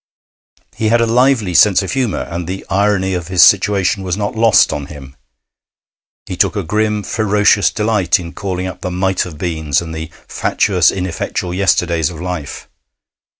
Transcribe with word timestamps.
He 0.75 0.87
had 0.89 0.99
a 0.99 1.05
lively 1.05 1.53
sense 1.53 1.83
of 1.83 1.91
humour, 1.91 2.21
and 2.23 2.47
the 2.47 2.65
irony 2.71 3.13
of 3.13 3.27
his 3.27 3.43
situation 3.43 4.01
was 4.01 4.17
not 4.17 4.35
lost 4.35 4.73
on 4.73 4.87
him. 4.87 5.15
He 6.25 6.35
took 6.35 6.55
a 6.55 6.63
grim, 6.63 7.03
ferocious 7.03 7.69
delight 7.69 8.19
in 8.19 8.33
calling 8.33 8.65
up 8.65 8.81
the 8.81 8.89
might 8.89 9.21
have 9.21 9.37
beens 9.37 9.79
and 9.79 9.93
the 9.93 10.09
'fatuous 10.27 10.89
ineffectual 10.91 11.53
yesterdays' 11.53 12.09
of 12.09 12.19
life. 12.19 12.67